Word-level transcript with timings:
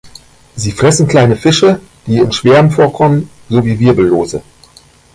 Sie 0.55 0.71
fressen 0.71 1.07
kleine 1.07 1.35
Fische, 1.35 1.79
die 2.07 2.17
in 2.17 2.31
Schwärmen 2.31 2.71
vorkommen, 2.71 3.29
sowie 3.49 3.77
Wirbellose. 3.79 4.41